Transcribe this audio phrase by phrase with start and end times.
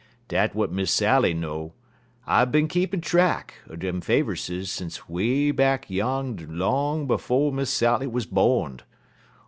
[0.29, 1.73] Dat w'at Miss Sally know.
[2.25, 8.07] I bin keepin' track er dem Faverses sence way back yan' long 'fo' Miss Sally
[8.07, 8.81] wuz born'd.